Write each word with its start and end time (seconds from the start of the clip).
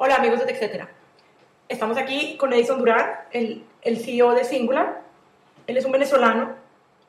Hola 0.00 0.14
amigos 0.14 0.38
de 0.38 0.46
TechCetera. 0.46 0.88
Estamos 1.68 1.98
aquí 1.98 2.36
con 2.36 2.52
Edison 2.52 2.78
Durán, 2.78 3.16
el, 3.32 3.64
el 3.82 3.98
CEO 3.98 4.32
de 4.32 4.44
Singular. 4.44 5.02
Él 5.66 5.76
es 5.76 5.84
un 5.84 5.90
venezolano 5.90 6.54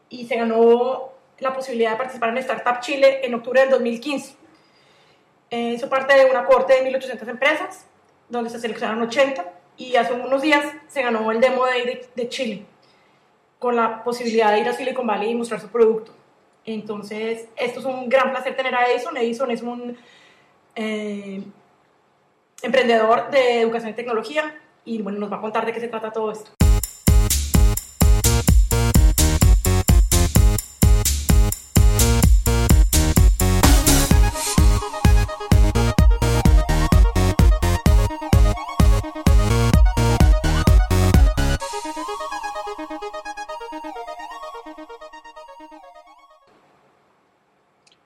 y 0.10 0.26
se 0.26 0.36
ganó 0.36 1.12
la 1.38 1.54
posibilidad 1.54 1.92
de 1.92 1.98
participar 1.98 2.30
en 2.30 2.40
Startup 2.40 2.80
Chile 2.80 3.24
en 3.24 3.36
octubre 3.36 3.62
del 3.62 3.70
2015. 3.70 4.34
Eh, 5.52 5.74
hizo 5.76 5.88
parte 5.88 6.16
de 6.16 6.32
una 6.32 6.46
corte 6.46 6.82
de 6.82 6.92
1.800 6.92 7.30
empresas, 7.30 7.86
donde 8.28 8.50
se 8.50 8.60
seleccionaron 8.60 9.04
80 9.04 9.46
y 9.78 9.96
hace 9.96 10.14
unos 10.14 10.42
días 10.42 10.66
se 10.88 11.04
ganó 11.04 11.30
el 11.30 11.40
Demo 11.40 11.68
Day 11.68 12.02
de, 12.16 12.30
Chile, 12.30 12.66
con 13.60 13.76
la 13.76 14.04
posibilidad 14.04 14.52
de 14.52 14.62
ir 14.62 14.68
a 14.68 14.74
Silicon 14.74 15.06
Valley 15.06 15.30
y 15.30 15.36
mostrar 15.36 15.62
su 15.62 15.68
producto. 15.68 16.12
Entonces, 16.66 17.50
esto 17.56 17.82
es 17.82 17.86
un 17.86 18.10
gran 18.10 18.32
placer 18.32 18.56
tener 18.56 18.74
a 18.74 18.90
Edison. 18.90 19.16
Edison 19.16 19.52
es 19.52 19.62
un 19.62 19.96
eh, 20.76 21.44
emprendedor 22.62 23.32
de 23.32 23.62
educación 23.62 23.92
y 23.92 23.94
tecnología 23.94 24.56
y 24.86 25.02
bueno, 25.02 25.20
nos 25.20 25.32
va 25.32 25.38
a 25.38 25.42
contar 25.42 25.66
de 25.66 25.74
qué 25.74 25.80
se 25.80 25.88
trata 25.88 26.12
todo 26.12 26.32
esto. 26.32 26.52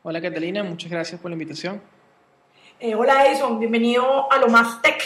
Hola 0.06 0.22
Catalina, 0.22 0.64
muchas 0.64 0.92
gracias 0.92 1.20
por 1.20 1.32
la 1.32 1.36
invitación. 1.36 1.82
Eh, 2.80 2.96
hola 2.96 3.26
Edison, 3.28 3.60
bienvenido 3.60 4.32
a 4.32 4.38
Lo 4.40 4.48
Más 4.48 4.82
Tech. 4.82 5.02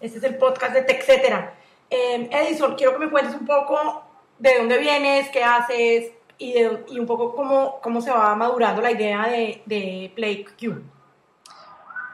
Este 0.00 0.18
es 0.18 0.24
el 0.24 0.36
podcast 0.36 0.74
de 0.74 0.82
TechCetera. 0.82 1.54
Eh, 1.90 2.28
Edison, 2.32 2.74
quiero 2.76 2.92
que 2.94 3.04
me 3.06 3.10
cuentes 3.10 3.34
un 3.34 3.46
poco 3.46 4.04
de 4.38 4.58
dónde 4.58 4.78
vienes, 4.78 5.28
qué 5.30 5.42
haces 5.44 6.12
y, 6.38 6.52
de- 6.54 6.84
y 6.88 6.98
un 6.98 7.06
poco 7.06 7.34
cómo, 7.34 7.78
cómo 7.82 8.00
se 8.00 8.10
va 8.10 8.34
madurando 8.34 8.80
la 8.82 8.90
idea 8.90 9.28
de, 9.28 9.62
de 9.66 10.12
PlayQ. 10.14 10.82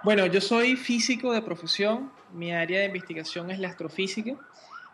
Bueno, 0.02 0.26
yo 0.26 0.40
soy 0.40 0.76
físico 0.76 1.32
de 1.32 1.42
profesión, 1.42 2.10
mi 2.32 2.52
área 2.52 2.80
de 2.80 2.86
investigación 2.86 3.50
es 3.50 3.58
la 3.58 3.68
astrofísica, 3.68 4.34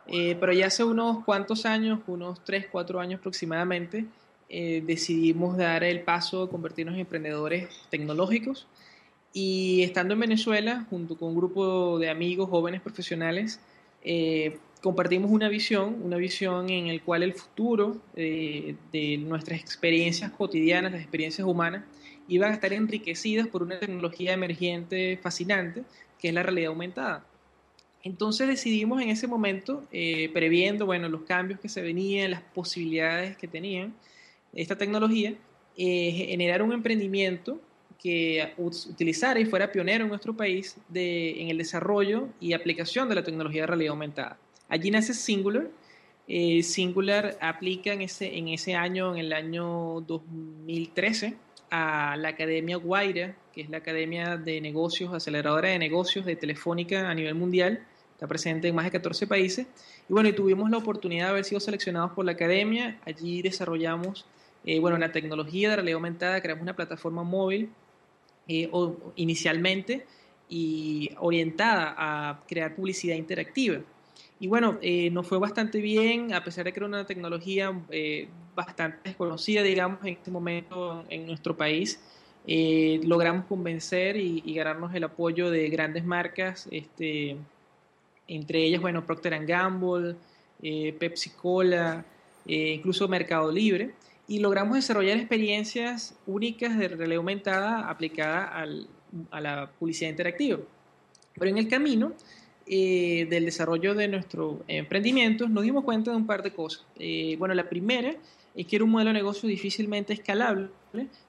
eh, 0.07 0.37
pero 0.39 0.53
ya 0.53 0.67
hace 0.67 0.84
unos 0.84 1.25
cuantos 1.25 1.64
años, 1.64 2.01
unos 2.07 2.42
3, 2.45 2.67
4 2.70 3.01
años 3.01 3.20
aproximadamente, 3.20 4.05
eh, 4.48 4.83
decidimos 4.84 5.57
dar 5.57 5.83
el 5.84 6.03
paso 6.03 6.45
de 6.47 6.51
convertirnos 6.51 6.95
en 6.95 7.01
emprendedores 7.01 7.69
tecnológicos 7.91 8.67
y 9.39 9.83
estando 9.83 10.15
en 10.15 10.20
Venezuela, 10.20 10.87
junto 10.89 11.15
con 11.19 11.29
un 11.29 11.37
grupo 11.37 11.98
de 11.98 12.09
amigos 12.09 12.48
jóvenes 12.48 12.81
profesionales, 12.81 13.61
eh, 14.03 14.56
compartimos 14.81 15.31
una 15.31 15.51
visión, 15.51 16.01
una 16.03 16.17
visión 16.17 16.70
en 16.70 16.87
el 16.87 17.03
cual 17.03 17.23
el 17.23 17.34
futuro 17.34 17.98
eh, 18.17 18.77
de 18.95 19.19
nuestras 19.19 19.61
experiencias 19.61 20.31
cotidianas, 20.31 20.92
las 20.92 21.03
experiencias 21.03 21.47
humanas, 21.47 21.84
iban 22.29 22.51
a 22.51 22.55
estar 22.55 22.73
enriquecidas 22.73 23.47
por 23.47 23.62
una 23.62 23.79
tecnología 23.79 24.33
emergente 24.33 25.19
fascinante, 25.23 25.83
que 26.19 26.29
es 26.29 26.34
la 26.34 26.42
realidad 26.42 26.69
aumentada. 26.69 27.27
Entonces 28.03 28.48
decidimos 28.48 29.03
en 29.03 29.11
ese 29.11 29.27
momento, 29.27 29.84
eh, 29.92 30.31
previendo 30.33 30.87
bueno, 30.87 31.11
los 31.11 31.25
cambios 31.25 31.61
que 31.61 31.69
se 31.69 31.83
venían, 31.83 32.31
las 32.31 32.41
posibilidades 32.41 33.37
que 33.37 33.48
tenían 33.48 33.92
esta 34.55 34.79
tecnología, 34.79 35.34
eh, 35.77 36.27
generar 36.27 36.62
un 36.62 36.73
emprendimiento 36.73 37.61
que 37.98 38.52
ut- 38.58 38.91
utilizara 38.91 39.41
y 39.41 39.44
fuera 39.47 39.70
pionero 39.72 40.05
en 40.05 40.11
nuestro 40.11 40.34
país 40.36 40.77
de, 40.89 41.41
en 41.42 41.48
el 41.48 41.58
desarrollo 41.58 42.28
y 42.41 42.52
aplicación 42.52 43.08
de 43.08 43.14
la 43.14 43.25
tecnología 43.25 43.62
de 43.62 43.66
realidad 43.66 43.91
aumentada. 43.92 44.39
Allí 44.69 44.91
nace 44.91 45.14
Singular. 45.14 45.69
Eh, 46.28 46.62
Singular 46.62 47.36
aplica 47.41 47.92
en 47.92 48.02
ese, 48.02 48.36
en 48.36 48.48
ese 48.48 48.74
año, 48.74 49.12
en 49.14 49.19
el 49.20 49.33
año 49.33 50.01
2013, 50.02 51.35
a 51.70 52.17
la 52.17 52.29
Academia 52.29 52.77
Guaira, 52.77 53.35
que 53.52 53.62
es 53.62 53.70
la 53.70 53.79
Academia 53.79 54.36
de 54.36 54.61
Negocios, 54.61 55.12
aceleradora 55.14 55.68
de 55.70 55.79
negocios 55.79 56.24
de 56.27 56.36
Telefónica 56.36 57.08
a 57.08 57.14
nivel 57.14 57.35
mundial. 57.35 57.85
Está 58.12 58.27
presente 58.27 58.68
en 58.68 58.74
más 58.74 58.85
de 58.86 58.90
14 58.92 59.27
países. 59.27 59.67
Y 60.08 60.12
bueno, 60.12 60.29
y 60.29 60.33
tuvimos 60.33 60.70
la 60.70 60.79
oportunidad 60.79 61.27
de 61.27 61.30
haber 61.30 61.45
sido 61.45 61.61
seleccionados 61.61 62.12
por 62.12 62.24
la 62.24 62.33
Academia. 62.33 62.98
Allí 63.05 63.42
desarrollamos 63.42 64.24
eh, 64.64 64.80
bueno, 64.80 64.98
la 64.98 65.12
tecnología 65.12 65.70
de 65.70 65.77
realidad 65.77 65.96
aumentada, 65.96 66.40
creamos 66.40 66.62
una 66.62 66.74
plataforma 66.74 67.23
móvil 67.23 67.70
eh, 68.48 68.68
o- 68.73 68.96
inicialmente 69.17 70.07
y 70.48 71.11
orientada 71.18 71.95
a 71.98 72.40
crear 72.46 72.74
publicidad 72.74 73.17
interactiva. 73.17 73.80
Y 74.39 74.48
bueno, 74.48 74.79
eh, 74.83 75.11
nos 75.11 75.27
fue 75.27 75.39
bastante 75.39 75.80
bien, 75.80 76.33
a 76.34 76.45
pesar 76.45 76.64
de 76.64 76.73
que 76.73 76.79
era 76.80 76.86
una 76.86 77.06
tecnología 77.06 77.73
eh, 77.90 78.29
bastante 78.55 78.98
desconocida, 79.11 79.62
digamos, 79.62 80.01
en 80.02 80.08
este 80.14 80.30
momento 80.30 81.05
en 81.08 81.27
nuestro 81.27 81.56
país. 81.56 82.01
eh, 82.48 83.01
logramos 83.05 83.46
convencer 83.46 84.17
y, 84.17 84.42
y 84.45 84.55
ganarnos 84.55 84.95
el 84.95 85.02
apoyo 85.05 85.51
de 85.51 85.68
grandes 85.68 86.05
marcas, 86.05 86.68
este, 86.70 87.36
entre 88.29 88.64
ellas, 88.64 88.80
bueno, 88.80 89.05
Procter 89.05 89.45
Gamble, 89.46 90.17
eh, 90.62 90.95
Pepsi 90.98 91.30
Cola, 91.30 92.05
eh, 92.46 92.74
incluso 92.74 93.08
Mercado 93.08 93.51
Libre 93.52 93.90
y 94.29 94.41
logramos 94.41 94.77
desarrollar 94.77 95.17
experiencias 95.19 96.14
únicas 96.27 96.77
de 96.79 96.89
realidad 96.89 97.19
aumentada 97.19 97.89
aplicada 97.89 98.45
al- 98.47 98.89
a 99.31 99.41
la 99.41 99.70
publicidad 99.79 100.11
interactiva. 100.11 100.59
Pero 101.35 101.51
en 101.51 101.59
el 101.59 101.69
camino 101.69 102.13
eh, 102.67 103.27
del 103.31 103.45
desarrollo 103.45 103.95
de 103.95 104.09
nuestro 104.09 104.65
emprendimiento 104.67 105.48
nos 105.48 105.63
dimos 105.63 105.85
cuenta 105.85 106.11
de 106.11 106.17
un 106.17 106.27
par 106.27 106.42
de 106.42 106.51
cosas. 106.53 106.85
Eh, 106.98 107.36
bueno, 107.39 107.55
la 107.55 107.69
primera 107.69 108.15
es 108.57 108.67
que 108.67 108.77
era 108.77 108.85
un 108.85 108.91
modelo 108.91 109.11
de 109.11 109.15
negocio 109.15 109.48
difícilmente 109.48 110.13
escalable 110.15 110.69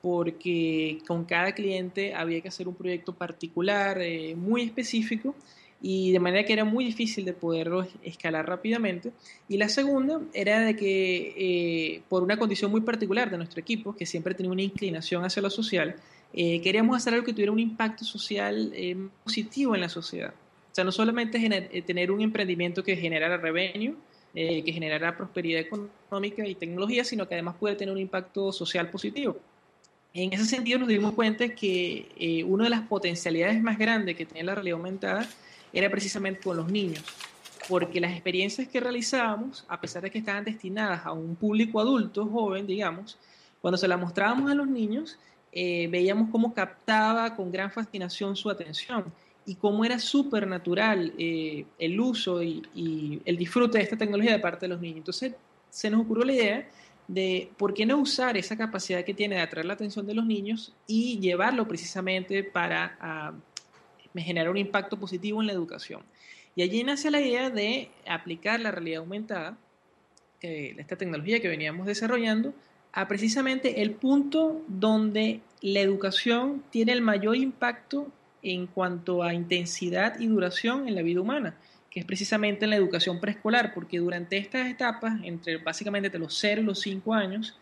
porque 0.02 1.00
con 1.08 1.26
cada 1.26 1.52
cliente 1.54 2.16
había 2.16 2.42
que 2.42 2.48
hacer 2.48 2.68
un 2.68 2.74
proyecto 2.76 3.14
particular, 3.14 4.02
eh, 4.02 4.34
muy 4.36 4.64
específico, 4.64 5.36
y 5.82 6.12
de 6.12 6.20
manera 6.20 6.44
que 6.44 6.54
era 6.54 6.66
muy 6.66 6.86
difícil 6.86 7.24
de 7.26 7.34
poderlo 7.34 7.84
es- 7.84 7.90
escalar 8.04 8.48
rápidamente. 8.48 9.12
Y 9.48 9.58
la 9.58 9.70
segunda 9.70 10.22
era 10.34 10.62
de 10.62 10.76
que 10.76 11.34
eh, 11.38 12.02
por 12.10 12.24
una 12.24 12.38
condición 12.38 12.72
muy 12.72 12.82
particular 12.82 13.30
de 13.30 13.38
nuestro 13.38 13.60
equipo, 13.60 13.96
que 13.96 14.06
siempre 14.06 14.34
tenía 14.34 14.52
una 14.52 14.62
inclinación 14.64 15.24
hacia 15.24 15.42
lo 15.42 15.50
social, 15.50 15.96
eh, 16.34 16.62
queríamos 16.62 16.98
hacer 16.98 17.14
algo 17.14 17.26
que 17.26 17.32
tuviera 17.34 17.52
un 17.52 17.60
impacto 17.60 18.04
social 18.04 18.72
eh, 18.76 18.96
positivo 19.24 19.76
en 19.76 19.82
la 19.82 19.90
sociedad. 19.90 20.34
O 20.72 20.76
sea, 20.78 20.84
no 20.84 20.92
solamente 20.92 21.38
eh, 21.44 21.82
tener 21.82 22.12
un 22.12 22.22
emprendimiento 22.22 22.84
que 22.84 22.96
generara 22.96 23.38
revenue, 23.38 23.96
eh, 24.36 24.62
que 24.64 24.72
generara 24.72 25.16
prosperidad 25.18 25.62
económica 25.62 26.46
y 26.48 26.54
tecnología, 26.56 27.04
sino 27.04 27.28
que 27.28 27.34
además 27.36 27.56
pudiera 27.56 27.78
tener 27.78 27.94
un 27.94 28.00
impacto 28.00 28.52
social 28.52 28.90
positivo. 28.90 29.38
En 30.14 30.34
ese 30.34 30.46
sentido 30.46 30.80
nos 30.80 30.88
dimos 30.88 31.14
cuenta 31.14 31.50
que 31.50 32.08
eh, 32.18 32.44
una 32.44 32.66
de 32.66 32.70
las 32.72 32.82
potencialidades 32.82 33.62
más 33.62 33.78
grandes 33.78 34.16
que 34.16 34.26
tenía 34.26 34.44
la 34.44 34.56
realidad 34.56 34.78
aumentada 34.78 35.30
era 35.78 35.90
precisamente 35.92 36.42
con 36.42 36.58
los 36.58 36.72
niños, 36.72 37.04
porque 37.70 38.00
las 38.00 38.12
experiencias 38.12 38.68
que 38.68 38.80
realizábamos, 38.80 39.64
a 39.68 39.80
pesar 39.80 40.02
de 40.02 40.10
que 40.10 40.18
estaban 40.18 40.44
destinadas 40.44 41.06
a 41.06 41.12
un 41.12 41.36
público 41.36 41.80
adulto, 41.80 42.26
joven, 42.26 42.66
digamos, 42.66 43.18
cuando 43.62 43.78
se 43.78 43.88
las 43.88 44.00
mostrábamos 44.00 44.50
a 44.50 44.56
los 44.56 44.68
niños, 44.68 45.20
eh, 45.52 45.88
veíamos 45.88 46.30
cómo 46.32 46.54
captaba 46.54 47.36
con 47.36 47.52
gran 47.52 47.72
fascinación 47.72 48.36
su 48.36 48.50
atención 48.50 49.06
y 49.46 49.56
cómo 49.56 49.86
era 49.86 50.00
súper 50.00 50.48
natural 50.48 51.14
eh, 51.18 51.66
el 51.78 52.00
uso 52.00 52.42
y, 52.42 52.64
y 52.74 53.22
el 53.24 53.38
disfrute 53.38 53.78
de 53.78 53.84
esta 53.84 53.98
tecnología 53.98 54.34
de 54.34 54.40
parte 54.40 54.66
de 54.66 54.70
los 54.70 54.82
niños. 54.82 54.98
Entonces 54.98 55.34
se 55.70 55.90
nos 55.90 56.02
ocurrió 56.02 56.26
la 56.26 56.34
idea 56.34 56.70
de 57.08 57.52
por 57.56 57.74
qué 57.74 57.86
no 57.86 57.98
usar 57.98 58.36
esa 58.36 58.58
capacidad 58.58 59.06
que 59.06 59.14
tiene 59.14 59.36
de 59.36 59.42
atraer 59.42 59.66
la 59.66 59.74
atención 59.74 60.06
de 60.06 60.16
los 60.16 60.26
niños 60.26 60.74
y 60.88 61.20
llevarlo 61.20 61.68
precisamente 61.68 62.44
para 62.44 63.34
ah, 64.22 64.26
generar 64.26 64.50
un 64.50 64.58
impacto 64.58 64.98
positivo 64.98 65.42
en 65.42 65.48
la 65.48 65.54
educación. 65.54 66.02
Y 66.56 66.64
allí 66.64 66.84
nace 66.84 67.12
la 67.12 67.22
idea 67.22 67.50
de 67.50 67.90
aplicar 68.08 68.60
la 68.60 68.72
realidad 68.72 69.00
aumentada, 69.00 69.58
que 70.40 70.76
esta 70.78 70.96
tecnología 70.96 71.40
que 71.40 71.48
veníamos 71.48 71.86
desarrollando, 71.88 72.54
a 72.94 73.08
precisamente 73.08 73.82
el 73.82 73.92
punto 73.92 74.64
donde 74.68 75.42
la 75.62 75.82
educación 75.82 76.64
tiene 76.72 76.94
el 76.94 77.02
mayor 77.02 77.36
impacto 77.36 78.12
en 78.42 78.68
cuanto 78.68 79.24
a 79.24 79.34
intensidad 79.34 80.20
y 80.20 80.28
duración 80.28 80.88
en 80.88 80.96
la 80.96 81.02
vida 81.02 81.22
humana, 81.22 81.56
que 81.92 82.00
es 82.00 82.06
precisamente 82.06 82.66
en 82.66 82.72
la 82.72 82.76
educación 82.76 83.20
preescolar, 83.20 83.74
porque 83.74 84.00
durante 84.00 84.38
estas 84.38 84.68
etapas, 84.68 85.20
entre 85.24 85.58
básicamente 85.58 86.08
entre 86.08 86.20
los 86.20 86.38
0 86.40 86.62
y 86.62 86.66
los 86.66 86.80
5 86.82 87.14
años, 87.14 87.58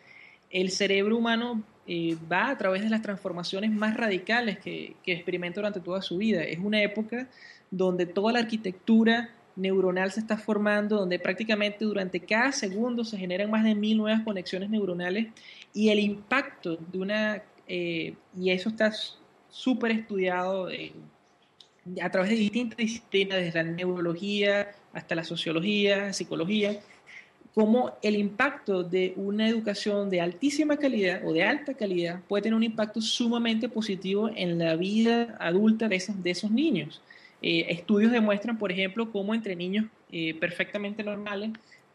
el 0.49 0.71
cerebro 0.71 1.17
humano 1.17 1.63
eh, 1.87 2.17
va 2.31 2.49
a 2.49 2.57
través 2.57 2.81
de 2.81 2.89
las 2.89 3.01
transformaciones 3.01 3.71
más 3.71 3.95
radicales 3.95 4.59
que, 4.59 4.95
que 5.03 5.13
experimenta 5.13 5.61
durante 5.61 5.79
toda 5.79 6.01
su 6.01 6.17
vida. 6.17 6.43
Es 6.43 6.59
una 6.59 6.81
época 6.81 7.27
donde 7.71 8.05
toda 8.05 8.33
la 8.33 8.39
arquitectura 8.39 9.29
neuronal 9.55 10.11
se 10.11 10.19
está 10.19 10.37
formando, 10.37 10.97
donde 10.97 11.19
prácticamente 11.19 11.85
durante 11.85 12.19
cada 12.19 12.51
segundo 12.51 13.05
se 13.05 13.17
generan 13.17 13.49
más 13.49 13.63
de 13.63 13.75
mil 13.75 13.97
nuevas 13.97 14.21
conexiones 14.23 14.69
neuronales 14.69 15.27
y 15.73 15.89
el 15.89 15.99
impacto 15.99 16.77
de 16.77 16.97
una, 16.97 17.43
eh, 17.67 18.15
y 18.37 18.49
eso 18.49 18.69
está 18.69 18.91
súper 19.49 19.91
estudiado 19.91 20.67
a 22.01 22.09
través 22.09 22.31
de 22.31 22.35
distintas 22.35 22.77
disciplinas, 22.77 23.39
desde 23.39 23.63
la 23.63 23.71
neurología 23.71 24.71
hasta 24.93 25.15
la 25.15 25.23
sociología, 25.23 26.13
psicología, 26.13 26.79
cómo 27.55 27.93
el 28.01 28.17
impacto 28.17 28.83
de 28.83 29.13
una 29.15 29.47
educación 29.47 30.09
de 30.09 30.19
altísima 30.19 30.75
calidad 30.75 31.21
o 31.25 31.31
de 31.31 31.45
alta 31.45 31.73
calidad 31.73 32.19
puede 32.27 32.43
tener 32.43 32.55
un 32.57 32.63
impacto 32.63 32.99
sumamente 32.99 33.69
positivo 33.69 34.29
en 34.35 34.59
la 34.59 34.75
vida 34.75 35.37
adulta 35.39 35.87
de 35.87 35.95
esos, 35.95 36.21
de 36.21 36.31
esos 36.31 36.51
niños. 36.51 37.01
Eh, 37.41 37.67
estudios 37.69 38.11
demuestran, 38.11 38.57
por 38.57 38.73
ejemplo, 38.73 39.09
cómo 39.09 39.33
entre 39.33 39.55
niños 39.55 39.85
eh, 40.11 40.33
perfectamente 40.33 41.01
normales 41.01 41.51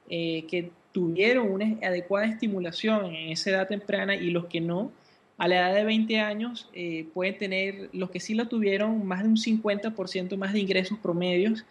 eh, 0.09 0.47
que 0.49 0.71
tuvieron 0.93 1.51
una 1.51 1.67
adecuada 1.87 2.27
estimulación 2.27 3.15
en 3.15 3.29
esa 3.29 3.51
edad 3.51 3.69
temprana 3.69 4.15
y 4.15 4.31
los 4.31 4.47
que 4.47 4.63
no, 4.63 4.91
a 5.37 5.47
la 5.47 5.57
edad 5.57 5.75
de 5.75 5.85
20 5.85 6.21
años 6.21 6.71
pueden 7.15 7.39
tener, 7.39 7.89
los 7.93 8.11
que 8.11 8.21
sí 8.21 8.35
lo 8.35 8.47
tuvieron, 8.49 9.07
más 9.07 9.23
de 9.23 9.29
un 9.29 9.37
50% 9.37 10.37
más 10.37 10.53
de 10.53 10.61
ingresos 10.61 10.99
promedios 10.99 11.65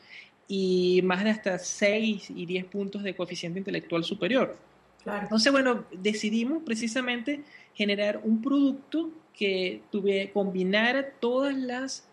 y 0.51 1.01
más 1.03 1.23
de 1.23 1.29
hasta 1.29 1.59
6 1.59 2.31
y 2.31 2.45
10 2.47 2.65
puntos 2.65 3.03
de 3.03 3.15
coeficiente 3.15 3.59
intelectual 3.59 4.03
superior. 4.03 4.57
Entonces, 5.05 5.51
bueno, 5.51 5.85
decidimos 5.91 6.63
precisamente 6.63 7.41
generar 7.75 8.19
un 8.23 8.41
producto 8.41 9.11
que 9.33 9.81
tuviera, 9.91 10.33
combinara 10.33 11.11
todas 11.19 11.55
las 11.55 12.09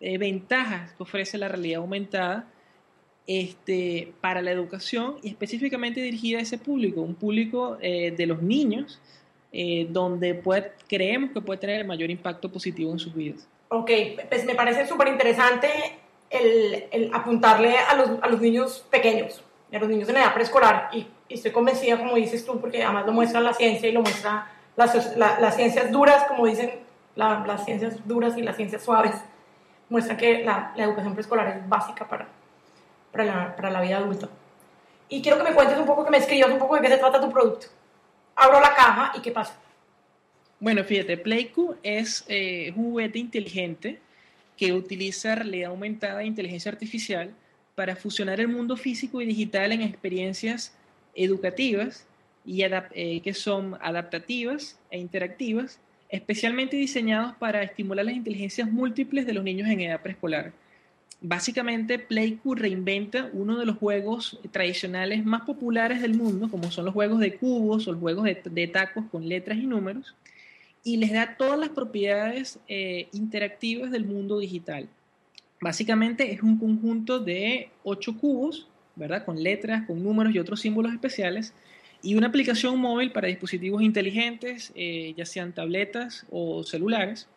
eh, 0.00 0.16
ventajas 0.16 0.92
que 0.92 1.02
ofrece 1.02 1.36
la 1.36 1.48
realidad 1.48 1.80
aumentada 1.80 2.48
este, 3.26 4.12
para 4.20 4.40
la 4.42 4.52
educación 4.52 5.16
y 5.20 5.30
específicamente 5.30 6.00
dirigida 6.00 6.38
a 6.38 6.42
ese 6.42 6.58
público, 6.58 7.02
un 7.02 7.16
público 7.16 7.78
eh, 7.80 8.12
de 8.16 8.26
los 8.26 8.42
niños, 8.42 9.00
eh, 9.52 9.88
donde 9.90 10.34
puede, 10.34 10.72
creemos 10.88 11.32
que 11.32 11.40
puede 11.40 11.58
tener 11.58 11.80
el 11.80 11.86
mayor 11.86 12.10
impacto 12.10 12.50
positivo 12.50 12.92
en 12.92 13.00
sus 13.00 13.12
vidas. 13.12 13.48
Ok, 13.68 13.90
pues 14.28 14.44
me 14.44 14.54
parece 14.54 14.86
súper 14.86 15.08
interesante 15.08 15.68
el, 16.32 17.10
apuntarle 17.12 17.76
a 17.78 17.94
los, 17.94 18.10
a 18.22 18.28
los, 18.28 18.40
niños 18.40 18.84
pequeños, 18.90 19.42
a 19.72 19.78
los 19.78 19.88
niños 19.88 20.08
en 20.08 20.16
edad 20.16 20.34
preescolar, 20.34 20.88
y, 20.92 21.06
estoy 21.28 21.50
convencida, 21.50 21.96
como 21.96 22.16
dices 22.16 22.44
tú, 22.44 22.60
porque 22.60 22.84
además 22.84 23.06
lo 23.06 23.12
muestra 23.12 23.40
la 23.40 23.54
ciencia 23.54 23.88
y 23.88 23.92
lo 23.92 24.02
muestra 24.02 24.50
las, 24.76 25.16
las 25.16 25.56
ciencias 25.56 25.90
duras, 25.90 26.24
como 26.24 26.46
dicen 26.46 26.70
las 27.14 27.64
ciencias 27.64 28.06
duras 28.06 28.36
y 28.36 28.42
las 28.42 28.56
ciencias 28.56 28.82
suaves, 28.82 29.14
muestran 29.88 30.16
que 30.16 30.44
la, 30.44 30.72
la 30.76 30.84
educación 30.84 31.14
preescolar 31.14 31.48
es 31.48 31.68
básica 31.68 32.06
para, 32.06 32.28
para, 33.10 33.24
la, 33.24 33.56
para 33.56 33.70
la 33.70 33.80
vida 33.80 33.98
adulta. 33.98 34.28
Y 35.08 35.20
quiero 35.22 35.38
que 35.38 35.44
me 35.44 35.54
cuentes 35.54 35.78
un 35.78 35.86
poco, 35.86 36.04
que 36.04 36.10
me 36.10 36.18
escribas 36.18 36.50
un 36.50 36.58
poco 36.58 36.76
de 36.76 36.82
qué 36.82 36.88
se 36.88 36.98
trata 36.98 37.20
tu 37.20 37.30
producto. 37.30 37.66
Abro 38.34 38.60
la 38.60 38.74
caja 38.74 39.12
y 39.14 39.20
qué 39.20 39.30
pasa. 39.30 39.54
Bueno, 40.58 40.84
fíjate, 40.84 41.16
Playku 41.16 41.76
es 41.82 42.24
eh, 42.28 42.72
un 42.76 42.84
juguete 42.84 43.18
inteligente 43.18 44.00
que 44.56 44.72
utiliza 44.72 45.34
realidad 45.34 45.70
aumentada 45.70 46.22
e 46.22 46.26
inteligencia 46.26 46.70
artificial 46.70 47.30
para 47.74 47.96
fusionar 47.96 48.40
el 48.40 48.48
mundo 48.48 48.76
físico 48.76 49.20
y 49.20 49.26
digital 49.26 49.72
en 49.72 49.82
experiencias 49.82 50.74
educativas 51.14 52.06
y 52.44 52.62
eh, 52.62 53.20
que 53.22 53.34
son 53.34 53.76
adaptativas 53.80 54.78
e 54.90 54.98
interactivas, 54.98 55.78
especialmente 56.08 56.76
diseñados 56.76 57.34
para 57.36 57.62
estimular 57.62 58.04
las 58.04 58.14
inteligencias 58.14 58.70
múltiples 58.70 59.26
de 59.26 59.32
los 59.32 59.44
niños 59.44 59.68
en 59.68 59.80
edad 59.80 60.02
preescolar. 60.02 60.52
Básicamente, 61.20 62.00
Playku 62.00 62.56
reinventa 62.56 63.30
uno 63.32 63.56
de 63.56 63.64
los 63.64 63.76
juegos 63.76 64.40
tradicionales 64.50 65.24
más 65.24 65.42
populares 65.42 66.02
del 66.02 66.14
mundo, 66.14 66.50
como 66.50 66.72
son 66.72 66.84
los 66.84 66.94
juegos 66.94 67.20
de 67.20 67.36
cubos 67.36 67.86
o 67.86 67.92
los 67.92 68.00
juegos 68.00 68.28
de 68.44 68.66
tacos 68.66 69.04
con 69.10 69.28
letras 69.28 69.58
y 69.58 69.66
números, 69.66 70.16
y 70.84 70.96
les 70.96 71.12
da 71.12 71.36
todas 71.36 71.58
las 71.58 71.68
propiedades 71.68 72.58
eh, 72.68 73.08
interactivas 73.12 73.90
del 73.90 74.04
mundo 74.04 74.38
digital. 74.38 74.88
Básicamente 75.60 76.32
es 76.32 76.42
un 76.42 76.58
conjunto 76.58 77.20
de 77.20 77.70
ocho 77.84 78.18
cubos, 78.18 78.68
¿verdad? 78.96 79.24
Con 79.24 79.42
letras, 79.42 79.86
con 79.86 80.02
números 80.02 80.34
y 80.34 80.38
otros 80.38 80.60
símbolos 80.60 80.92
especiales, 80.92 81.54
y 82.02 82.16
una 82.16 82.26
aplicación 82.26 82.78
móvil 82.78 83.12
para 83.12 83.28
dispositivos 83.28 83.80
inteligentes, 83.80 84.72
eh, 84.74 85.14
ya 85.16 85.24
sean 85.24 85.52
tabletas 85.52 86.26
o 86.30 86.64
celulares. 86.64 87.28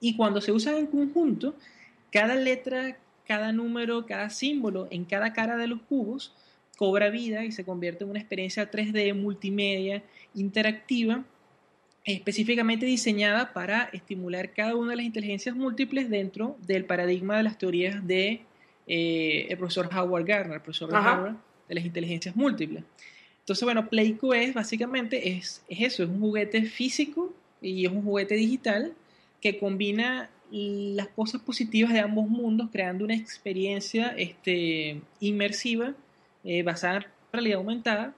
Y 0.00 0.16
cuando 0.16 0.42
se 0.42 0.52
usan 0.52 0.76
en 0.76 0.86
conjunto, 0.86 1.56
cada 2.12 2.34
letra, 2.34 2.98
cada 3.26 3.52
número, 3.52 4.04
cada 4.04 4.28
símbolo 4.28 4.86
en 4.90 5.06
cada 5.06 5.32
cara 5.32 5.56
de 5.56 5.66
los 5.66 5.80
cubos 5.82 6.34
cobra 6.76 7.08
vida 7.08 7.44
y 7.44 7.52
se 7.52 7.64
convierte 7.64 8.04
en 8.04 8.10
una 8.10 8.20
experiencia 8.20 8.70
3D 8.70 9.14
multimedia 9.14 10.02
interactiva 10.34 11.24
específicamente 12.14 12.86
diseñada 12.86 13.52
para 13.52 13.90
estimular 13.92 14.52
cada 14.54 14.74
una 14.74 14.90
de 14.90 14.96
las 14.96 15.04
inteligencias 15.04 15.54
múltiples 15.54 16.08
dentro 16.08 16.56
del 16.66 16.86
paradigma 16.86 17.36
de 17.36 17.42
las 17.42 17.58
teorías 17.58 18.06
de 18.06 18.40
eh, 18.86 19.46
el 19.50 19.58
profesor 19.58 19.90
Howard 19.94 20.24
Gardner, 20.24 20.56
el 20.56 20.62
profesor 20.62 20.90
de 20.90 21.74
las 21.74 21.84
inteligencias 21.84 22.34
múltiples. 22.34 22.82
Entonces, 23.40 23.62
bueno, 23.62 23.90
Playco 23.90 24.32
es 24.32 24.54
básicamente 24.54 25.28
es, 25.36 25.62
es 25.68 25.80
eso, 25.80 26.02
es 26.02 26.08
un 26.08 26.20
juguete 26.20 26.62
físico 26.62 27.34
y 27.60 27.84
es 27.84 27.92
un 27.92 28.02
juguete 28.02 28.36
digital 28.36 28.94
que 29.42 29.58
combina 29.58 30.30
las 30.50 31.08
cosas 31.08 31.42
positivas 31.42 31.92
de 31.92 32.00
ambos 32.00 32.26
mundos, 32.26 32.70
creando 32.72 33.04
una 33.04 33.14
experiencia 33.14 34.14
este, 34.16 35.02
inmersiva 35.20 35.92
eh, 36.42 36.62
basada 36.62 36.96
en 36.96 37.04
realidad 37.34 37.58
aumentada, 37.58 38.14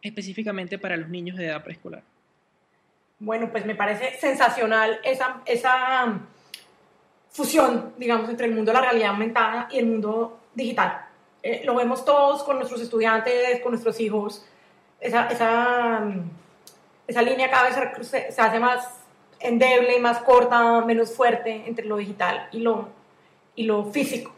específicamente 0.00 0.78
para 0.78 0.96
los 0.96 1.10
niños 1.10 1.36
de 1.36 1.44
edad 1.44 1.62
preescolar. 1.62 2.13
Bueno, 3.24 3.48
pues 3.50 3.64
me 3.64 3.74
parece 3.74 4.18
sensacional 4.18 5.00
esa, 5.02 5.40
esa 5.46 6.20
fusión, 7.30 7.94
digamos, 7.96 8.28
entre 8.28 8.46
el 8.46 8.54
mundo 8.54 8.70
de 8.70 8.78
la 8.78 8.84
realidad 8.84 9.12
aumentada 9.12 9.66
y 9.70 9.78
el 9.78 9.86
mundo 9.86 10.40
digital. 10.54 11.06
Eh, 11.42 11.62
lo 11.64 11.74
vemos 11.74 12.04
todos 12.04 12.42
con 12.42 12.56
nuestros 12.56 12.82
estudiantes, 12.82 13.62
con 13.62 13.72
nuestros 13.72 13.98
hijos. 13.98 14.44
Esa, 15.00 15.28
esa, 15.28 16.02
esa 17.06 17.22
línea 17.22 17.50
cada 17.50 17.70
vez 17.70 18.06
se, 18.06 18.28
hace 18.38 18.60
más 18.60 19.00
endeble, 19.40 19.98
más 20.00 20.18
corta, 20.18 20.82
menos 20.82 21.14
fuerte 21.14 21.64
entre 21.66 21.86
lo 21.86 21.96
digital 21.96 22.48
y 22.52 22.60
lo, 22.60 22.90
y 23.56 23.64
lo 23.64 23.86
físico. 23.86 24.34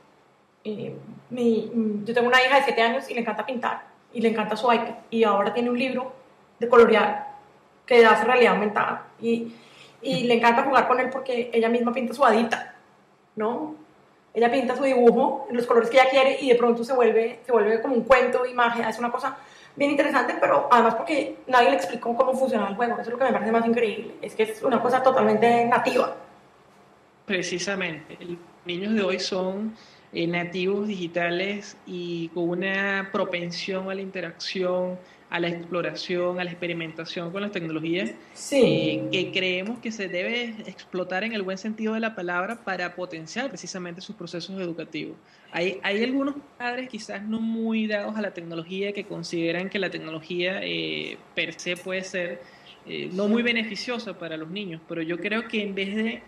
mi, 1.31 1.73
yo 2.05 2.15
tengo 2.15 2.29
una 2.29 2.41
hija 2.41 2.59
de 2.59 2.63
7 2.63 2.83
años 2.83 3.11
y 3.11 3.15
le 3.15 3.23
encanta 3.23 3.45
pintar 3.45 3.83
y 4.13 4.21
le 4.21 4.29
encanta 4.29 4.57
su 4.57 4.73
iPad 4.73 4.95
y 5.11 5.25
ahora 5.25 5.53
tiene 5.53 5.71
un 5.71 5.79
libro 5.79 6.13
de 6.61 6.69
colorear 6.69 7.26
que 7.87 8.05
hace 8.05 8.25
realidad 8.25 8.55
aumentada. 8.55 9.07
Y, 9.21 9.55
y 10.03 10.25
le 10.25 10.35
encanta 10.35 10.65
jugar 10.65 10.89
con 10.89 11.01
él 11.01 11.09
porque 11.11 11.51
ella 11.53 11.69
misma 11.69 11.93
pinta 11.93 12.13
su 12.13 12.25
hadita, 12.25 12.75
¿no? 13.37 13.75
Ella 14.35 14.53
pinta 14.53 14.77
su 14.77 14.85
dibujo 14.85 15.47
en 15.49 15.57
los 15.57 15.67
colores 15.67 15.89
que 15.89 15.97
ella 15.97 16.11
quiere 16.11 16.37
y 16.41 16.51
de 16.51 16.57
pronto 16.57 16.85
se 16.85 16.93
vuelve, 16.93 17.41
se 17.47 17.53
vuelve 17.53 17.81
como 17.81 17.95
un 17.95 18.05
cuento, 18.05 18.45
imagen, 18.45 18.85
es 18.85 18.99
una 18.99 19.11
cosa 19.11 19.39
bien 19.75 19.91
interesante, 19.93 20.35
pero 20.39 20.69
además 20.71 20.95
porque 20.95 21.37
nadie 21.47 21.71
le 21.71 21.77
explicó 21.77 22.15
cómo 22.15 22.35
funciona 22.35 22.69
el 22.69 22.75
juego, 22.75 22.95
eso 22.95 23.03
es 23.03 23.09
lo 23.09 23.19
que 23.19 23.25
me 23.25 23.33
parece 23.33 23.53
más 23.53 23.67
increíble, 23.67 24.15
es 24.21 24.35
que 24.35 24.43
es 24.43 24.63
una 24.63 24.81
cosa 24.83 25.03
totalmente 25.03 25.65
nativa. 25.65 26.17
Precisamente, 27.25 28.17
los 28.21 28.39
niños 28.65 28.95
de 28.95 29.03
hoy 29.03 29.21
son 29.21 29.75
eh, 30.13 30.27
nativos 30.27 30.87
digitales 30.87 31.77
y 31.87 32.29
con 32.29 32.49
una 32.51 33.09
propensión 33.13 33.91
a 33.91 33.95
la 33.95 34.01
interacción, 34.01 34.99
a 35.29 35.41
la 35.41 35.49
exploración, 35.49 36.39
a 36.39 36.45
la 36.45 36.51
experimentación 36.51 37.33
con 37.33 37.43
las 37.43 37.51
tecnologías, 37.51 38.13
eh, 38.53 39.09
que 39.11 39.33
creemos 39.33 39.79
que 39.81 39.91
se 39.91 40.09
debe 40.09 40.55
explotar 40.67 41.25
en 41.25 41.33
el 41.33 41.43
buen 41.43 41.59
sentido 41.59 41.95
de 41.95 42.01
la 42.01 42.15
palabra 42.15 42.65
para 42.65 42.95
potenciar 42.95 43.49
precisamente 43.49 44.01
sus 44.01 44.15
procesos 44.15 44.61
educativos. 44.61 45.17
Hay, 45.51 45.81
hay 45.83 46.03
algunos 46.05 46.37
padres 46.57 46.89
quizás 46.89 47.23
no 47.23 47.41
muy 47.41 47.87
dados 47.87 48.17
a 48.17 48.23
la 48.23 48.33
tecnología 48.33 48.93
que 48.93 49.05
consideran 49.05 49.69
que 49.69 49.79
la 49.79 49.91
tecnología 49.91 50.61
eh, 50.63 51.19
per 51.35 51.59
se 51.59 51.77
puede 51.77 52.05
ser 52.05 52.41
eh, 52.87 53.11
no 53.13 53.27
muy 53.27 53.43
beneficiosa 53.43 54.17
para 54.17 54.37
los 54.37 54.49
niños, 54.49 54.81
pero 54.89 55.03
yo 55.03 55.19
creo 55.19 55.49
que 55.49 55.63
en 55.63 55.75
vez 55.75 55.97
de 55.97 56.23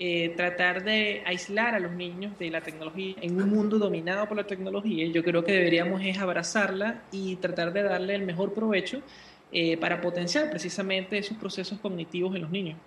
eh, 0.00 0.32
tratar 0.36 0.84
de 0.84 1.22
aislar 1.26 1.74
a 1.74 1.80
los 1.80 1.90
niños 1.90 2.38
de 2.38 2.50
la 2.50 2.60
tecnología 2.60 3.16
en 3.20 3.40
un 3.42 3.50
mundo 3.50 3.78
dominado 3.78 4.28
por 4.28 4.36
la 4.36 4.44
tecnología. 4.46 5.06
Yo 5.08 5.24
creo 5.24 5.42
que 5.44 5.52
deberíamos 5.52 6.02
es 6.04 6.18
abrazarla 6.18 7.02
y 7.10 7.34
tratar 7.36 7.72
de 7.72 7.82
darle 7.82 8.14
el 8.14 8.22
mejor 8.22 8.54
provecho 8.54 9.02
eh, 9.50 9.76
para 9.76 10.00
potenciar 10.00 10.50
precisamente 10.50 11.18
esos 11.18 11.36
procesos 11.36 11.80
cognitivos 11.80 12.34
en 12.36 12.42
los 12.42 12.50
niños. 12.50 12.78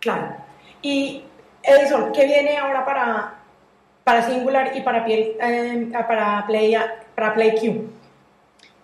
Claro. 0.00 0.36
Y 0.82 1.22
Edison, 1.62 2.12
¿qué 2.12 2.26
viene 2.26 2.56
ahora 2.56 2.84
para, 2.84 3.38
para 4.02 4.22
Singular 4.22 4.72
y 4.74 4.80
para, 4.80 5.06
eh, 5.08 5.88
para, 5.92 6.44
Play, 6.46 6.74
para 7.14 7.34
PlayQ? 7.34 7.90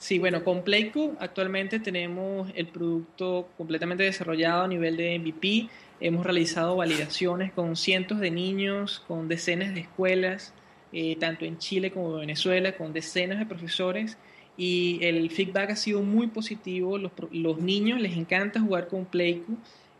Sí, 0.02 0.18
bueno, 0.18 0.42
con 0.42 0.62
Playco 0.62 1.12
actualmente 1.20 1.78
tenemos 1.78 2.50
el 2.56 2.66
producto 2.66 3.48
completamente 3.56 4.02
desarrollado 4.02 4.64
a 4.64 4.68
nivel 4.68 4.96
de 4.96 5.16
MVP. 5.16 5.68
Hemos 6.04 6.24
realizado 6.24 6.74
validaciones 6.74 7.52
con 7.52 7.76
cientos 7.76 8.18
de 8.18 8.32
niños, 8.32 9.04
con 9.06 9.28
decenas 9.28 9.72
de 9.72 9.82
escuelas, 9.82 10.52
eh, 10.92 11.14
tanto 11.20 11.44
en 11.44 11.58
Chile 11.58 11.92
como 11.92 12.14
en 12.14 12.22
Venezuela, 12.22 12.76
con 12.76 12.92
decenas 12.92 13.38
de 13.38 13.46
profesores. 13.46 14.18
Y 14.56 14.98
el 15.02 15.30
feedback 15.30 15.70
ha 15.70 15.76
sido 15.76 16.02
muy 16.02 16.26
positivo. 16.26 16.98
Los, 16.98 17.12
los 17.30 17.58
niños 17.58 18.00
les 18.00 18.16
encanta 18.16 18.60
jugar 18.60 18.88
con 18.88 19.04
Playco. 19.04 19.52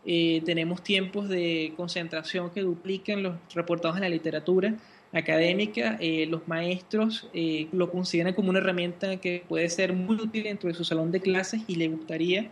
eh, 0.05 0.41
tenemos 0.43 0.83
tiempos 0.83 1.29
de 1.29 1.71
concentración 1.77 2.49
que 2.49 2.59
duplican 2.61 3.23
los 3.23 3.35
reportados 3.55 3.95
en 3.95 4.01
la 4.03 4.09
literatura 4.09 4.75
académica. 5.13 5.97
Eh, 6.01 6.25
los 6.29 6.45
maestros 6.49 7.29
eh, 7.33 7.69
lo 7.71 7.89
consideran 7.89 8.33
como 8.33 8.49
una 8.49 8.59
herramienta 8.59 9.15
que 9.21 9.43
puede 9.47 9.69
ser 9.69 9.93
muy 9.93 10.17
útil 10.17 10.43
dentro 10.43 10.67
de 10.67 10.75
su 10.75 10.83
salón 10.83 11.11
de 11.13 11.21
clases 11.21 11.61
y 11.65 11.75
le 11.75 11.87
gustaría 11.87 12.51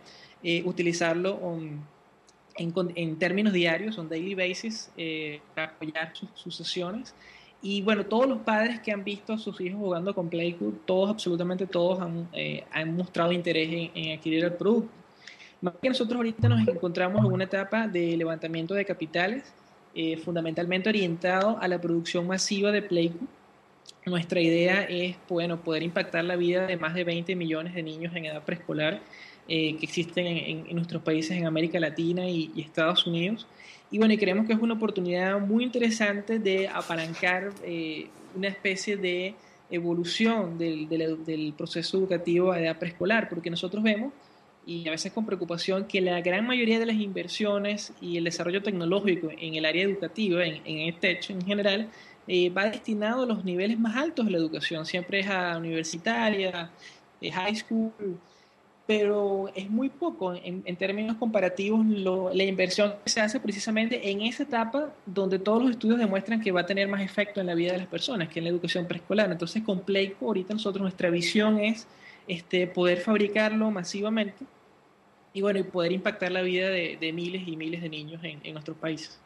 utilizarlo 0.64 1.38
en, 2.56 3.16
términos 3.18 3.52
diarios, 3.52 3.98
on 3.98 4.08
daily 4.08 4.34
basis, 4.34 4.90
para 5.54 5.68
apoyar 5.68 6.12
sus, 6.34 6.56
sesiones. 6.56 7.14
Y 7.60 7.82
bueno, 7.82 8.04
todos 8.04 8.26
los 8.28 8.38
padres 8.38 8.80
que 8.80 8.90
han 8.90 9.04
visto 9.04 9.32
a 9.32 9.38
sus 9.38 9.60
hijos 9.60 9.78
jugando 9.78 10.14
con 10.14 10.28
Playcool, 10.28 10.80
todos, 10.84 11.10
absolutamente 11.10 11.66
todos, 11.66 12.00
han, 12.00 12.28
han 12.72 12.96
mostrado 12.96 13.32
interés 13.32 13.68
en, 13.68 13.90
en 13.94 14.18
adquirir 14.18 14.44
el 14.44 14.54
producto. 14.54 14.90
Más 15.62 15.74
que 15.80 15.88
nosotros 15.88 16.16
ahorita 16.16 16.48
nos 16.48 16.66
encontramos 16.66 17.24
en 17.24 17.30
una 17.30 17.44
etapa 17.44 17.86
de 17.86 18.16
levantamiento 18.16 18.74
de 18.74 18.84
capitales, 18.84 19.54
eh, 19.94 20.16
fundamentalmente 20.16 20.88
orientado 20.88 21.56
a 21.60 21.68
la 21.68 21.80
producción 21.80 22.26
masiva 22.26 22.72
de 22.72 22.82
Playco. 22.82 23.18
Nuestra 24.04 24.40
idea 24.40 24.82
es 24.82 25.16
bueno, 25.28 25.60
poder 25.60 25.84
impactar 25.84 26.24
la 26.24 26.34
vida 26.34 26.66
de 26.66 26.76
más 26.76 26.94
de 26.94 27.04
20 27.04 27.36
millones 27.36 27.74
de 27.74 27.82
niños 27.84 28.16
en 28.16 28.24
edad 28.24 28.42
preescolar 28.42 29.00
eh, 29.48 29.76
que 29.76 29.86
existen 29.86 30.26
en, 30.26 30.74
nuestros 30.74 31.02
países 31.02 31.36
en 31.36 31.46
América 31.46 31.78
Latina 31.80 32.28
y, 32.28 32.52
Estados 32.56 33.06
Unidos. 33.06 33.46
Y 33.90 33.98
bueno, 33.98 34.14
y 34.14 34.18
creemos 34.18 34.46
que 34.46 34.54
es 34.54 34.60
una 34.60 34.74
oportunidad 34.74 35.38
muy 35.40 35.64
interesante 35.64 36.38
de 36.38 36.68
apalancar 36.68 37.50
eh, 37.62 38.06
una 38.34 38.48
especie 38.48 38.96
de 38.96 39.34
evolución 39.70 40.58
del, 40.58 40.88
del, 40.88 41.24
del 41.24 41.52
proceso 41.54 41.98
educativo 41.98 42.52
a 42.52 42.60
edad 42.60 42.78
preescolar, 42.78 43.28
porque 43.28 43.50
nosotros 43.50 43.82
vemos 43.82 44.12
y 44.64 44.86
a 44.86 44.92
veces 44.92 45.12
con 45.12 45.26
preocupación 45.26 45.86
que 45.86 46.00
la 46.00 46.20
gran 46.20 46.46
mayoría 46.46 46.78
de 46.78 46.86
las 46.86 46.96
inversiones 46.96 47.92
y 48.00 48.16
el 48.16 48.24
desarrollo 48.24 48.62
tecnológico 48.62 49.30
en 49.36 49.54
el 49.54 49.64
área 49.64 49.82
educativa, 49.82 50.44
en, 50.44 50.60
en 50.64 50.88
este 50.88 51.10
hecho 51.10 51.32
en 51.32 51.44
general, 51.44 51.88
eh, 52.28 52.50
va 52.50 52.70
destinado 52.70 53.24
a 53.24 53.26
los 53.26 53.44
niveles 53.44 53.78
más 53.78 53.96
altos 53.96 54.26
de 54.26 54.32
la 54.32 54.38
educación. 54.38 54.86
Siempre 54.86 55.20
es 55.20 55.28
a 55.28 55.58
universitaria, 55.58 56.70
high 57.20 57.56
school, 57.56 57.92
pero 58.86 59.50
es 59.54 59.70
muy 59.70 59.88
poco 59.88 60.34
en, 60.34 60.62
en 60.64 60.76
términos 60.76 61.16
comparativos 61.16 61.86
la 61.86 62.42
inversión 62.42 62.94
se 63.04 63.20
hace 63.20 63.38
precisamente 63.38 64.10
en 64.10 64.22
esa 64.22 64.42
etapa 64.42 64.92
donde 65.06 65.38
todos 65.38 65.62
los 65.62 65.70
estudios 65.72 65.98
demuestran 65.98 66.40
que 66.40 66.50
va 66.50 66.62
a 66.62 66.66
tener 66.66 66.88
más 66.88 67.00
efecto 67.00 67.40
en 67.40 67.46
la 67.46 67.54
vida 67.54 67.72
de 67.72 67.78
las 67.78 67.86
personas, 67.86 68.28
que 68.28 68.40
en 68.40 68.44
la 68.44 68.50
educación 68.50 68.86
preescolar. 68.86 69.30
Entonces, 69.30 69.62
con 69.62 69.80
Playco, 69.80 70.26
ahorita 70.26 70.54
nosotros 70.54 70.82
nuestra 70.82 71.10
visión 71.10 71.60
es 71.60 71.86
este, 72.26 72.66
poder 72.66 72.98
fabricarlo 72.98 73.70
masivamente 73.70 74.44
y 75.32 75.42
bueno, 75.42 75.60
y 75.60 75.62
poder 75.62 75.92
impactar 75.92 76.32
la 76.32 76.42
vida 76.42 76.68
de, 76.68 77.12
miles 77.14 77.46
y 77.46 77.56
miles 77.56 77.82
de 77.82 77.88
niños 77.88 78.20
en, 78.22 78.52
nuestros 78.52 78.76
países. 78.76 79.18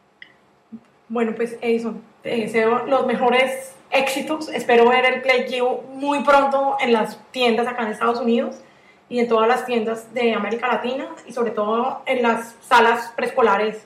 Bueno, 1.09 1.33
pues 1.35 1.57
Edison, 1.61 2.01
te 2.21 2.29
deseo 2.29 2.85
los 2.85 3.05
mejores 3.07 3.75
éxitos. 3.91 4.49
Espero 4.49 4.87
ver 4.89 5.05
el 5.05 5.21
Play 5.21 5.47
muy 5.93 6.23
pronto 6.23 6.77
en 6.79 6.93
las 6.93 7.19
tiendas 7.31 7.67
acá 7.67 7.83
en 7.83 7.89
Estados 7.89 8.19
Unidos 8.19 8.61
y 9.09 9.19
en 9.19 9.27
todas 9.27 9.47
las 9.47 9.65
tiendas 9.65 10.13
de 10.13 10.33
América 10.33 10.67
Latina 10.67 11.09
y 11.25 11.31
sobre 11.31 11.51
todo 11.51 12.01
en 12.05 12.21
las 12.21 12.55
salas 12.61 13.13
preescolares 13.15 13.85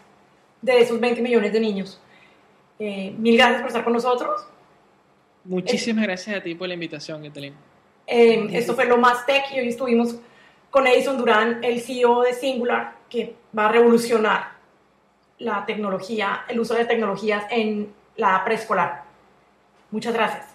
de 0.62 0.80
esos 0.80 1.00
20 1.00 1.22
millones 1.22 1.54
de 1.54 1.60
niños. 1.60 2.02
Eh, 2.80 3.14
mil 3.18 3.38
gracias 3.38 3.62
por 3.62 3.68
estar 3.68 3.84
con 3.84 3.94
nosotros. 3.94 4.42
Muchísimas 5.44 6.04
gracias 6.04 6.38
a 6.38 6.42
ti 6.42 6.56
por 6.56 6.68
la 6.68 6.74
invitación, 6.74 7.24
Etelín. 7.26 7.54
Eh, 8.08 8.48
esto 8.52 8.74
fue 8.76 8.86
lo 8.86 8.98
más 8.98 9.26
tech 9.26 9.46
y 9.54 9.60
hoy 9.60 9.70
estuvimos 9.70 10.16
con 10.70 10.88
Edison 10.88 11.18
Durán, 11.18 11.64
el 11.64 11.82
CEO 11.82 12.22
de 12.22 12.34
Singular, 12.34 12.96
que 13.10 13.36
va 13.58 13.68
a 13.68 13.72
revolucionar 13.72 14.52
la 15.40 15.66
tecnología, 15.66 16.46
el 16.48 16.60
uso 16.60 16.74
de 16.76 16.86
tecnologías 16.86 17.46
en 17.50 17.94
la 18.16 18.44
preescolar. 18.44 19.04
Muchas 19.92 20.14
gracias. 20.14 20.46